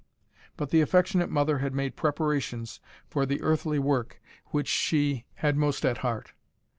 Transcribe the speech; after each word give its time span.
But 0.57 0.71
the 0.71 0.81
affectionate 0.81 1.29
mother 1.29 1.59
had 1.59 1.75
made 1.75 1.95
preparations 1.95 2.79
for 3.07 3.23
the 3.23 3.39
earthly 3.43 3.77
work 3.77 4.19
which 4.47 4.67
she 4.67 5.25
had 5.35 5.55
most 5.55 5.85
at 5.85 5.99
heart. 5.99 6.33